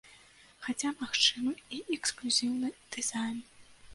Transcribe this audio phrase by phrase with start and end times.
[0.67, 3.37] Хаця магчымы і эксклюзіўны дызайн.